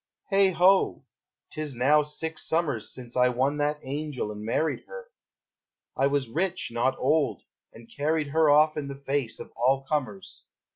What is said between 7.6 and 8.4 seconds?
and carried